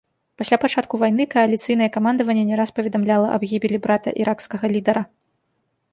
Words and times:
Пасля 0.41 0.57
пачатку 0.63 0.99
вайны 1.03 1.23
кааліцыйнае 1.35 1.89
камандаванне 1.99 2.43
не 2.49 2.55
раз 2.61 2.69
паведамляла 2.79 3.27
аб 3.35 3.41
гібелі 3.53 3.77
брата 3.87 4.09
іракскага 4.25 4.65
лідара. 4.77 5.09